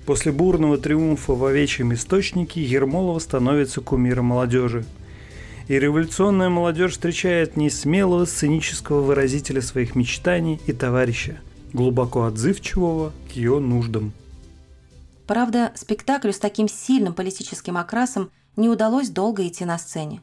После 0.05 0.31
бурного 0.31 0.77
триумфа 0.77 1.33
в 1.33 1.43
овечьем 1.43 1.91
источнике 1.95 2.61
Ермолова 2.61 3.17
становится 3.17 3.81
кумиром 3.81 4.25
молодежи. 4.25 4.85
И 5.67 5.79
революционная 5.79 6.49
молодежь 6.49 6.93
встречает 6.93 7.55
не 7.55 7.69
смелого 7.69 8.25
сценического 8.25 9.01
выразителя 9.01 9.61
своих 9.61 9.95
мечтаний 9.95 10.59
и 10.67 10.73
товарища, 10.73 11.39
глубоко 11.71 12.23
отзывчивого 12.23 13.13
к 13.29 13.33
ее 13.33 13.59
нуждам. 13.59 14.11
Правда, 15.25 15.71
спектаклю 15.75 16.33
с 16.33 16.37
таким 16.39 16.67
сильным 16.67 17.13
политическим 17.13 17.77
окрасом 17.77 18.29
не 18.57 18.67
удалось 18.67 19.09
долго 19.09 19.47
идти 19.47 19.63
на 19.63 19.77
сцене. 19.77 20.21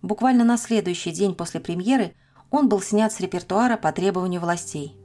Буквально 0.00 0.44
на 0.44 0.56
следующий 0.56 1.10
день 1.10 1.34
после 1.34 1.60
премьеры 1.60 2.14
он 2.50 2.68
был 2.68 2.80
снят 2.80 3.12
с 3.12 3.20
репертуара 3.20 3.76
по 3.76 3.92
требованию 3.92 4.40
властей. 4.40 4.96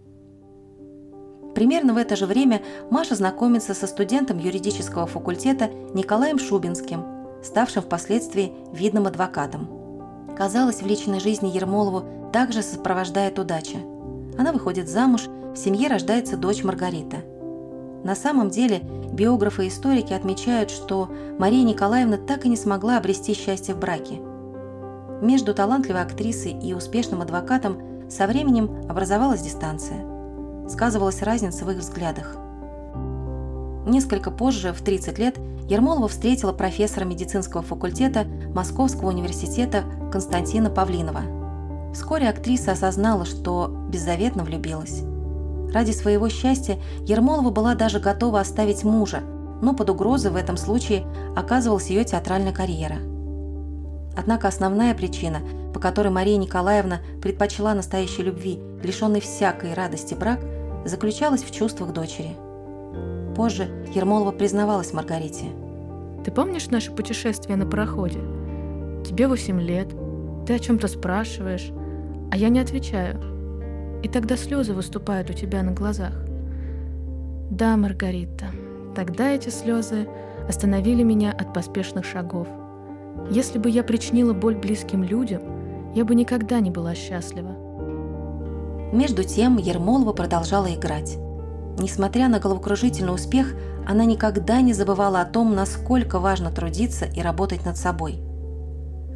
Примерно 1.53 1.93
в 1.93 1.97
это 1.97 2.15
же 2.15 2.25
время 2.25 2.63
Маша 2.89 3.15
знакомится 3.15 3.73
со 3.73 3.85
студентом 3.87 4.39
юридического 4.39 5.05
факультета 5.05 5.69
Николаем 5.93 6.39
Шубинским, 6.39 7.12
ставшим 7.43 7.83
впоследствии 7.83 8.53
видным 8.71 9.07
адвокатом. 9.07 9.67
Казалось, 10.37 10.81
в 10.81 10.85
личной 10.85 11.19
жизни 11.19 11.49
Ермолову 11.49 12.03
также 12.31 12.61
сопровождает 12.61 13.37
удача. 13.37 13.77
Она 14.37 14.51
выходит 14.51 14.89
замуж, 14.89 15.27
в 15.53 15.57
семье 15.57 15.87
рождается 15.87 16.37
дочь 16.37 16.63
Маргарита. 16.63 17.17
На 18.03 18.15
самом 18.15 18.49
деле 18.49 18.81
биографы 19.11 19.65
и 19.65 19.67
историки 19.69 20.13
отмечают, 20.13 20.71
что 20.71 21.09
Мария 21.37 21.63
Николаевна 21.63 22.17
так 22.17 22.45
и 22.45 22.49
не 22.49 22.57
смогла 22.57 22.97
обрести 22.97 23.33
счастье 23.33 23.75
в 23.75 23.79
браке– 23.79 24.19
между 25.23 25.53
талантливой 25.53 26.01
актрисой 26.01 26.51
и 26.51 26.73
успешным 26.73 27.21
адвокатом 27.21 27.77
со 28.09 28.27
временем 28.27 28.69
образовалась 28.89 29.41
дистанция. 29.41 30.05
Сказывалась 30.67 31.21
разница 31.21 31.63
в 31.63 31.71
их 31.71 31.77
взглядах. 31.77 32.35
Несколько 33.85 34.31
позже, 34.31 34.73
в 34.73 34.81
30 34.81 35.19
лет, 35.19 35.37
Ермолова 35.69 36.07
встретила 36.07 36.53
профессора 36.53 37.05
медицинского 37.05 37.63
факультета 37.63 38.25
Московского 38.53 39.09
университета 39.09 39.83
Константина 40.11 40.69
Павлинова. 40.69 41.21
Вскоре 41.93 42.29
актриса 42.29 42.71
осознала, 42.71 43.25
что 43.25 43.67
беззаветно 43.89 44.43
влюбилась. 44.43 45.01
Ради 45.73 45.91
своего 45.91 46.29
счастья 46.29 46.77
Ермолова 47.05 47.49
была 47.49 47.75
даже 47.75 47.99
готова 47.99 48.39
оставить 48.39 48.83
мужа, 48.83 49.21
но 49.61 49.73
под 49.73 49.89
угрозой 49.89 50.31
в 50.31 50.35
этом 50.35 50.57
случае 50.57 51.05
оказывалась 51.35 51.89
ее 51.89 52.03
театральная 52.03 52.53
карьера– 52.53 52.97
Однако 54.15 54.47
основная 54.47 54.93
причина 54.93 55.39
по 55.73 55.79
которой 55.79 56.09
Мария 56.09 56.37
Николаевна 56.37 56.99
предпочла 57.21 57.73
настоящей 57.73 58.21
любви, 58.21 58.59
лишенной 58.83 59.19
всякой 59.19 59.73
радости 59.73 60.13
брак, 60.13 60.39
заключалась 60.85 61.43
в 61.43 61.51
чувствах 61.51 61.91
дочери. 61.91 62.37
Позже 63.35 63.67
Ермолова 63.93 64.31
признавалась 64.31 64.93
Маргарите. 64.93 65.45
Ты 66.23 66.31
помнишь 66.31 66.69
наше 66.69 66.91
путешествие 66.91 67.57
на 67.57 67.65
пароходе? 67.65 68.19
Тебе 69.05 69.27
8 69.27 69.59
лет, 69.59 69.89
ты 70.45 70.55
о 70.55 70.59
чем-то 70.59 70.87
спрашиваешь, 70.87 71.71
а 72.31 72.37
я 72.37 72.49
не 72.49 72.59
отвечаю. 72.59 73.19
И 74.03 74.07
тогда 74.07 74.37
слезы 74.37 74.73
выступают 74.73 75.29
у 75.29 75.33
тебя 75.33 75.63
на 75.63 75.71
глазах. 75.71 76.13
Да, 77.49 77.75
Маргарита, 77.77 78.47
тогда 78.95 79.31
эти 79.31 79.49
слезы 79.49 80.07
остановили 80.47 81.03
меня 81.03 81.31
от 81.31 81.53
поспешных 81.53 82.05
шагов. 82.05 82.47
Если 83.29 83.59
бы 83.59 83.69
я 83.69 83.83
причинила 83.83 84.33
боль 84.33 84.55
близким 84.55 85.03
людям, 85.03 85.41
я 85.93 86.05
бы 86.05 86.15
никогда 86.15 86.59
не 86.59 86.71
была 86.71 86.95
счастлива. 86.95 87.55
Между 88.91 89.23
тем 89.23 89.57
Ермолова 89.57 90.13
продолжала 90.13 90.73
играть. 90.73 91.17
Несмотря 91.77 92.27
на 92.27 92.39
головокружительный 92.39 93.13
успех, 93.13 93.53
она 93.87 94.05
никогда 94.05 94.61
не 94.61 94.73
забывала 94.73 95.21
о 95.21 95.25
том, 95.25 95.55
насколько 95.55 96.19
важно 96.19 96.51
трудиться 96.51 97.05
и 97.05 97.21
работать 97.21 97.65
над 97.65 97.77
собой. 97.77 98.21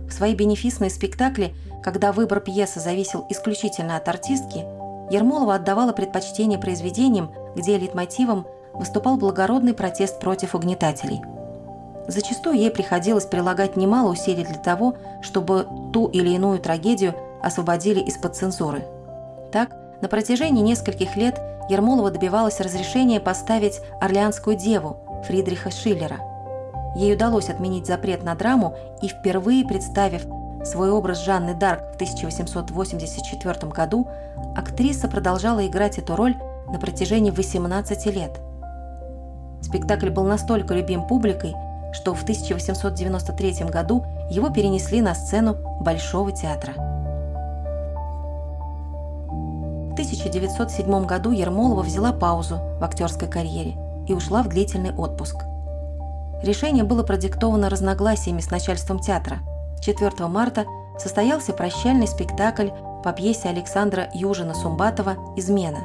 В 0.08 0.12
свои 0.12 0.36
бенефисные 0.36 0.90
спектакли, 0.90 1.54
когда 1.84 2.12
выбор 2.12 2.40
пьесы 2.40 2.80
зависел 2.80 3.26
исключительно 3.30 3.98
от 3.98 4.08
артистки, 4.08 4.66
Ермолова 5.10 5.56
отдавала 5.56 5.94
предпочтение 5.94 6.60
произведениям, 6.60 7.32
где 7.56 7.78
лейтмотивом 7.78 8.46
выступал 8.74 9.18
благородный 9.18 9.74
протест 9.74 10.20
против 10.20 10.56
угнетателей. 10.56 11.22
Зачастую 12.08 12.58
ей 12.58 12.72
приходилось 12.72 13.26
прилагать 13.26 13.76
немало 13.76 14.12
усилий 14.12 14.46
для 14.46 14.58
того, 14.58 14.96
чтобы 15.22 15.68
ту 15.94 16.08
или 16.08 16.30
иную 16.30 16.60
трагедию 16.60 17.14
освободили 17.42 18.00
из-под 18.02 18.36
цензуры. 18.36 18.86
Так, 19.52 19.76
на 20.02 20.08
протяжении 20.08 20.62
нескольких 20.62 21.16
лет 21.16 21.40
Ермолова 21.70 22.12
добивалась 22.12 22.60
разрешения 22.60 23.20
поставить 23.20 23.82
«Орлеанскую 24.00 24.56
деву» 24.56 24.98
Фридриха 25.26 25.72
Шиллера. 25.72 26.18
Ей 26.96 27.14
удалось 27.14 27.50
отменить 27.50 27.86
запрет 27.86 28.24
на 28.24 28.36
драму 28.36 28.76
и, 29.02 29.08
впервые 29.08 29.66
представив 29.66 30.26
свой 30.64 30.92
образ 30.92 31.24
Жанны 31.24 31.54
Дарк 31.54 31.92
в 31.92 31.96
1884 31.96 33.72
году, 33.72 34.08
актриса 34.56 35.08
продолжала 35.08 35.66
играть 35.66 35.98
эту 35.98 36.16
роль 36.16 36.36
на 36.68 36.80
протяжении 36.80 37.32
18 37.32 38.06
лет. 38.08 38.40
Спектакль 39.62 40.10
был 40.10 40.24
настолько 40.24 40.74
любим 40.74 41.06
публикой, 41.08 41.56
что 41.94 42.14
в 42.14 42.24
1893 42.24 43.66
году 43.66 44.06
его 44.30 44.50
перенесли 44.50 45.02
на 45.02 45.16
сцену 45.16 45.58
Большого 45.82 46.32
театра. 46.32 46.97
1907 49.98 51.06
году 51.08 51.32
Ермолова 51.32 51.82
взяла 51.82 52.13
паузу 52.13 52.60
в 52.80 52.84
актерской 52.84 53.27
карьере 53.27 53.75
и 54.08 54.13
ушла 54.13 54.44
в 54.44 54.48
длительный 54.48 54.94
отпуск. 54.94 55.38
Решение 56.44 56.84
было 56.84 57.01
продиктовано 57.01 57.68
разногласиями 57.68 58.39
с 58.39 58.51
начальством 58.51 59.00
театра. 59.00 59.39
4 59.82 60.27
марта 60.27 60.66
состоялся 61.00 61.51
прощальный 61.51 62.08
спектакль 62.08 62.70
по 63.04 63.12
пьесе 63.12 63.50
Александра 63.50 64.08
Южина-Сумбатова 64.13 65.36
«Измена», 65.36 65.80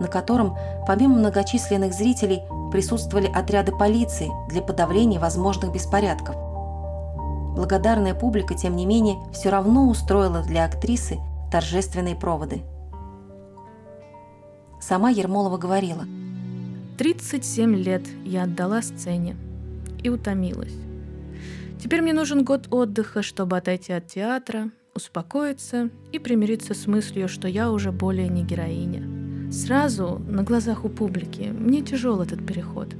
на 0.00 0.08
котором, 0.08 0.56
помимо 0.86 1.16
многочисленных 1.16 1.92
зрителей, 1.92 2.44
присутствовали 2.72 3.30
отряды 3.30 3.72
полиции 3.72 4.30
для 4.48 4.62
подавления 4.62 5.18
возможных 5.18 5.70
беспорядков. 5.70 6.34
Благодарная 7.54 8.14
публика, 8.14 8.54
тем 8.54 8.74
не 8.74 8.86
менее, 8.86 9.18
все 9.34 9.50
равно 9.50 9.86
устроила 9.86 10.40
для 10.40 10.64
актрисы 10.64 11.18
торжественные 11.52 12.16
проводы. 12.16 12.62
Сама 14.86 15.08
Ермолова 15.08 15.56
говорила. 15.56 16.04
37 16.98 17.74
лет 17.74 18.02
я 18.22 18.42
отдала 18.42 18.82
сцене 18.82 19.34
и 20.02 20.10
утомилась. 20.10 20.74
Теперь 21.82 22.02
мне 22.02 22.12
нужен 22.12 22.44
год 22.44 22.68
отдыха, 22.70 23.22
чтобы 23.22 23.56
отойти 23.56 23.94
от 23.94 24.08
театра, 24.08 24.70
успокоиться 24.94 25.88
и 26.12 26.18
примириться 26.18 26.74
с 26.74 26.86
мыслью, 26.86 27.30
что 27.30 27.48
я 27.48 27.70
уже 27.70 27.92
более 27.92 28.28
не 28.28 28.44
героиня. 28.44 29.50
Сразу 29.50 30.20
на 30.28 30.42
глазах 30.42 30.84
у 30.84 30.90
публики 30.90 31.44
мне 31.44 31.80
тяжел 31.80 32.20
этот 32.20 32.46
переход. 32.46 32.94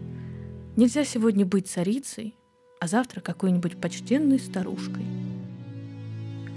Нельзя 0.76 1.04
сегодня 1.04 1.44
быть 1.44 1.68
царицей, 1.68 2.34
а 2.80 2.86
завтра 2.86 3.20
какой-нибудь 3.20 3.76
почтенной 3.78 4.38
старушкой. 4.38 5.04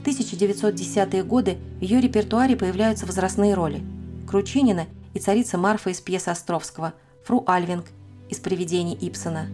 В 0.01 0.07
1910-е 0.07 1.23
годы 1.25 1.57
в 1.79 1.81
ее 1.81 1.99
репертуаре 1.99 2.55
появляются 2.55 3.05
возрастные 3.05 3.55
роли. 3.55 3.83
Кручинина 4.25 4.87
и 5.17 5.19
царица 5.19 5.57
Марфа 5.57 5.89
из 5.89 5.99
пьесы 5.99 6.29
Островского, 6.29 6.93
Фру 7.25 7.43
Альвинг 7.47 7.85
из 8.29 8.39
«Привидений 8.39 8.95
Ипсона». 8.95 9.47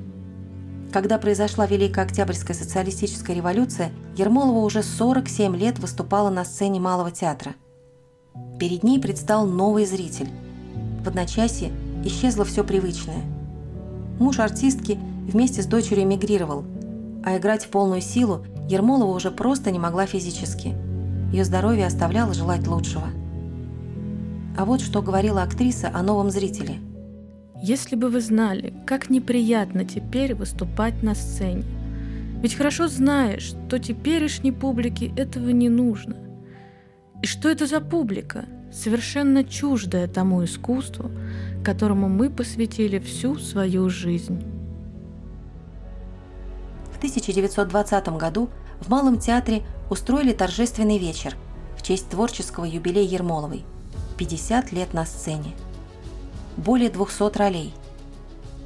Когда 0.92 1.18
произошла 1.18 1.66
Великая 1.66 2.02
Октябрьская 2.02 2.56
социалистическая 2.56 3.36
революция, 3.36 3.92
Ермолова 4.16 4.64
уже 4.64 4.84
47 4.84 5.56
лет 5.56 5.80
выступала 5.80 6.30
на 6.30 6.46
сцене 6.46 6.80
Малого 6.80 7.12
театра– 7.12 7.56
Перед 8.60 8.84
ней 8.84 9.00
предстал 9.00 9.46
новый 9.46 9.86
зритель. 9.86 10.30
В 11.04 11.08
одночасье 11.08 11.72
исчезло 12.06 12.46
все 12.46 12.64
привычное. 12.64 13.24
Муж 14.20 14.40
артистки 14.40 14.98
вместе 15.28 15.62
с 15.62 15.66
дочерью 15.66 16.04
эмигрировал, 16.04 16.64
а 17.24 17.38
играть 17.38 17.66
в 17.66 17.70
полную 17.70 18.02
силу 18.02 18.46
Ермолова 18.70 19.14
уже 19.14 19.32
просто 19.32 19.72
не 19.72 19.80
могла 19.80 20.06
физически. 20.06 20.76
Ее 21.32 21.44
здоровье 21.44 21.88
оставляло 21.88 22.34
желать 22.34 22.68
лучшего. 22.68 23.08
А 24.56 24.66
вот 24.66 24.82
что 24.82 25.02
говорила 25.02 25.42
актриса 25.42 25.90
о 25.92 26.04
новом 26.04 26.30
зрителе. 26.30 26.76
«Если 27.56 27.96
бы 27.96 28.10
вы 28.10 28.22
знали, 28.22 28.74
как 28.86 29.10
неприятно 29.10 29.84
теперь 29.84 30.36
выступать 30.36 31.02
на 31.02 31.16
сцене. 31.16 31.64
Ведь 32.42 32.56
хорошо 32.56 32.88
знаешь, 32.88 33.56
что 33.68 33.80
теперешней 33.80 34.52
публике 34.52 35.12
этого 35.16 35.50
не 35.50 35.70
нужно. 35.70 36.18
И 37.24 37.26
что 37.26 37.50
это 37.50 37.66
за 37.66 37.80
публика, 37.80 38.46
совершенно 38.72 39.44
чуждая 39.44 40.08
тому 40.08 40.44
искусству, 40.44 41.10
которому 41.64 42.10
мы 42.10 42.30
посвятили 42.30 43.00
всю 43.00 43.40
свою 43.40 43.90
жизнь? 43.90 44.44
В 46.92 46.98
1920 46.98 48.10
году 48.10 48.50
в 48.82 48.90
Малом 48.90 49.18
театре 49.18 49.64
устроили 49.90 50.34
торжественный 50.34 51.00
вечер 51.00 51.36
в 51.78 51.82
честь 51.82 52.10
творческого 52.10 52.66
юбилея 52.66 53.08
Ермоловой– 53.08 53.66
50 54.24 54.72
лет 54.72 54.94
на 54.94 55.06
сцене. 55.06 55.54
Более 56.56 56.90
200 56.90 57.38
ролей. 57.38 57.74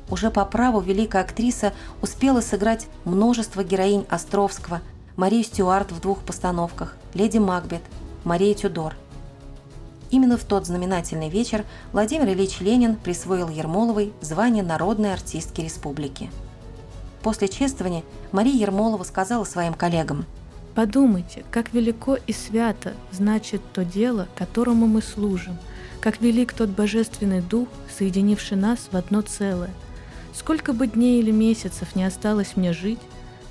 Уже 0.07 0.29
по 0.29 0.45
праву 0.45 0.81
великая 0.81 1.23
актриса 1.23 1.73
успела 1.99 2.41
сыграть 2.41 2.87
множество 3.05 3.63
героинь 3.63 4.05
Островского, 4.07 4.81
Марию 5.15 5.43
Стюарт 5.43 5.91
в 5.91 5.99
двух 5.99 6.19
постановках, 6.19 6.95
Леди 7.15 7.39
Макбет– 7.39 7.81
Мария 8.23 8.53
Тюдор. 8.53 8.93
Именно 10.11 10.37
в 10.37 10.43
тот 10.43 10.67
знаменательный 10.67 11.29
вечер 11.29 11.65
Владимир 11.91 12.29
Ильич 12.29 12.59
Ленин 12.59 12.95
присвоил 12.95 13.49
Ермоловой 13.49 14.13
звание 14.21 14.63
народной 14.63 15.11
артистки 15.11 15.61
республики. 15.61 16.29
После 17.23 17.47
чествования 17.47 18.03
Мария 18.31 18.55
Ермолова 18.55 19.03
сказала 19.03 19.43
своим 19.43 19.73
коллегам 19.73 20.27
«Подумайте, 20.77 21.43
как 21.49 21.73
велико 21.73 22.15
и 22.27 22.33
свято 22.33 22.93
значит 23.11 23.61
то 23.73 23.83
дело, 23.83 24.27
которому 24.35 24.85
мы 24.85 25.01
служим, 25.01 25.57
как 25.99 26.21
велик 26.21 26.53
тот 26.53 26.69
божественный 26.69 27.41
дух, 27.41 27.67
соединивший 27.97 28.57
нас 28.57 28.87
в 28.91 28.95
одно 28.95 29.21
целое. 29.21 29.71
Сколько 30.35 30.73
бы 30.73 30.85
дней 30.85 31.19
или 31.19 31.31
месяцев 31.31 31.95
не 31.95 32.03
осталось 32.03 32.55
мне 32.55 32.73
жить, 32.73 32.99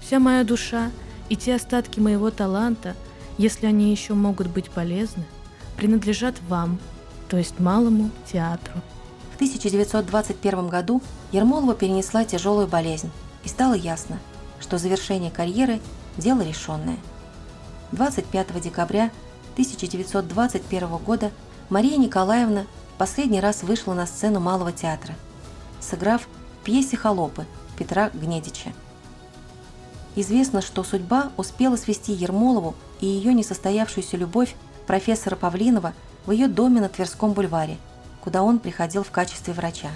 вся 0.00 0.20
моя 0.20 0.44
душа 0.44 0.92
и 1.28 1.34
те 1.34 1.56
остатки 1.56 1.98
моего 1.98 2.30
таланта– 2.30 2.94
если 3.38 3.66
они 3.66 3.90
еще 3.90 4.14
могут 4.14 4.48
быть 4.48 4.70
полезны, 4.70 5.24
принадлежат 5.76 6.36
вам, 6.48 6.78
то 7.28 7.36
есть 7.36 7.58
малому 7.58 8.10
театру. 8.30 8.80
В 9.32 9.34
1921 9.34 10.68
году 10.68 11.02
Ермолова 11.32 11.74
перенесла 11.74 12.24
тяжелую 12.24 12.66
болезнь, 12.66 13.10
и 13.44 13.48
стало 13.48 13.74
ясно, 13.74 14.18
что 14.58 14.78
завершение 14.78 15.30
карьеры– 15.30 15.80
дело 16.16 16.40
решенное. 16.40 16.96
25 17.92 18.60
декабря 18.60 19.10
1921 19.52 20.88
года 20.98 21.30
Мария 21.70 21.96
Николаевна 21.96 22.66
последний 22.98 23.40
раз 23.40 23.62
вышла 23.62 23.94
на 23.94 24.06
сцену 24.06 24.40
Малого 24.40 24.72
театра, 24.72 25.14
сыграв 25.80 26.22
в 26.60 26.64
пьесе 26.64 26.96
«Холопы» 26.96 27.46
Петра 27.78 28.10
Гнедича. 28.12 28.72
Известно, 30.16 30.62
что 30.62 30.82
судьба 30.82 31.30
успела 31.36 31.76
свести 31.76 32.12
Ермолову 32.12 32.74
и 33.00 33.06
ее 33.06 33.34
несостоявшуюся 33.34 34.16
любовь 34.16 34.56
профессора 34.86 35.36
Павлинова 35.36 35.92
в 36.24 36.32
ее 36.32 36.48
доме 36.48 36.80
на 36.80 36.88
Тверском 36.88 37.32
бульваре, 37.32 37.76
куда 38.20 38.42
он 38.42 38.58
приходил 38.58 39.04
в 39.04 39.10
качестве 39.10 39.52
врача. 39.52 39.90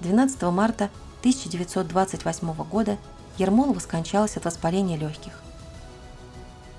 12 0.00 0.40
марта 0.44 0.88
1928 1.20 2.52
года 2.64 2.96
Ермолова 3.38 3.80
скончалась 3.80 4.36
от 4.36 4.44
воспаления 4.44 4.96
легких. 4.96 5.42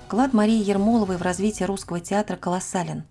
Вклад 0.08 0.32
Марии 0.32 0.64
Ермоловой 0.64 1.18
в 1.18 1.22
развитие 1.22 1.66
русского 1.66 2.00
театра 2.00 2.36
колоссален. 2.36 3.04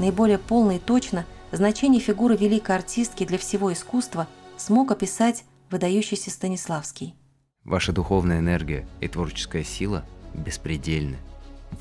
Наиболее 0.00 0.38
полно 0.38 0.72
и 0.72 0.80
точно 0.80 1.24
значение 1.52 2.00
фигуры 2.00 2.36
великой 2.36 2.74
артистки 2.74 3.24
для 3.24 3.38
всего 3.38 3.72
искусства 3.72 4.26
смог 4.56 4.90
описать 4.90 5.44
выдающийся 5.70 6.32
Станиславский. 6.32 7.14
Ваша 7.62 7.92
духовная 7.92 8.40
энергия 8.40 8.88
и 9.00 9.06
творческая 9.06 9.62
сила 9.62 10.04
беспредельны. 10.34 11.18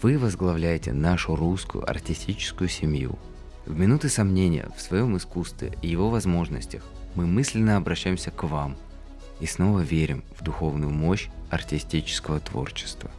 Вы 0.04 0.20
возглавляете 0.20 0.94
нашу 0.94 1.36
русскую 1.36 1.90
артистическую 1.90 2.70
семью. 2.70 3.18
В 3.66 3.76
минуты 3.76 4.10
сомнения 4.10 4.70
в 4.78 4.82
своем 4.84 5.18
искусстве 5.18 5.76
и 5.82 5.88
его 5.88 6.12
возможностях 6.12 6.84
мы 7.16 7.26
мысленно 7.26 7.78
обращаемся 7.78 8.30
к 8.30 8.44
вам 8.44 8.76
и 9.40 9.48
снова 9.48 9.80
верим 9.80 10.24
в 10.38 10.44
духовную 10.44 10.92
мощь 10.92 11.30
артистического 11.50 12.40
творчества. 12.40 13.10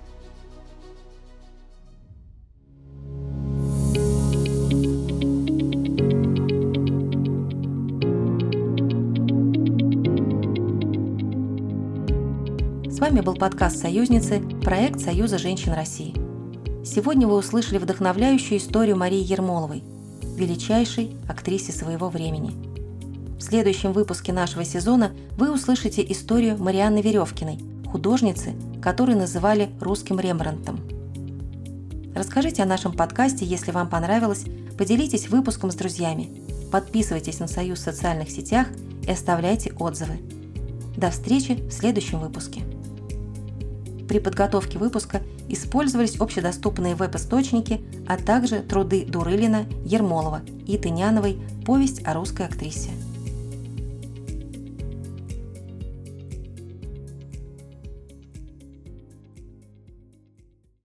Вами 13.07 13.21
был 13.21 13.37
подкаст 13.37 13.79
«Союзницы», 13.79 14.40
проект 14.64 14.99
Союза 14.99 15.38
женщин 15.38 15.73
России. 15.73 16.12
Сегодня 16.85 17.29
вы 17.29 17.37
услышали 17.37 17.79
вдохновляющую 17.79 18.59
историю 18.59 18.97
Марии 18.97 19.23
Ермоловой, 19.23 19.85
величайшей 20.35 21.16
актрисе 21.29 21.71
своего 21.71 22.09
времени. 22.09 22.51
В 23.38 23.42
следующем 23.42 23.92
выпуске 23.92 24.33
нашего 24.33 24.64
сезона 24.64 25.12
вы 25.38 25.53
услышите 25.53 26.05
историю 26.11 26.59
Марианны 26.59 27.01
Веревкиной, 27.01 27.61
художницы, 27.88 28.57
которую 28.83 29.19
называли 29.19 29.71
русским 29.81 30.19
Рембрандтом. 30.19 30.81
Расскажите 32.12 32.64
о 32.64 32.66
нашем 32.66 32.92
подкасте, 32.92 33.45
если 33.45 33.71
вам 33.71 33.88
понравилось, 33.88 34.47
поделитесь 34.77 35.29
выпуском 35.29 35.71
с 35.71 35.77
друзьями, 35.77 36.29
подписывайтесь 36.73 37.38
на 37.38 37.47
Союз 37.47 37.79
в 37.79 37.85
социальных 37.85 38.31
сетях 38.31 38.66
и 39.07 39.12
оставляйте 39.12 39.73
отзывы. 39.79 40.19
До 40.97 41.12
встречи 41.12 41.53
в 41.69 41.71
следующем 41.71 42.19
выпуске. 42.19 42.62
При 44.09 44.19
подготовке 44.19 44.79
выпуска 44.79 45.23
использовались 45.49 46.21
общедоступные 46.21 46.95
веб-источники, 46.95 47.85
а 48.07 48.16
также 48.16 48.61
труды 48.61 49.05
Дурылина, 49.05 49.66
Ермолова 49.85 50.42
и 50.66 50.79
Тыняновой 50.79 51.38
«Повесть 51.64 52.07
о 52.07 52.14
русской 52.14 52.47
актрисе». 52.47 52.90